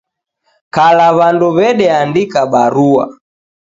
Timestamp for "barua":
2.51-3.05